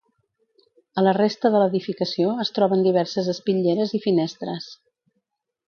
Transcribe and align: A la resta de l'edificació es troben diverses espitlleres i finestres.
A 1.01 1.03
la 1.07 1.13
resta 1.17 1.51
de 1.57 1.61
l'edificació 1.63 2.33
es 2.45 2.53
troben 2.57 2.83
diverses 2.89 3.29
espitlleres 3.37 3.95
i 3.99 4.03
finestres. 4.09 4.69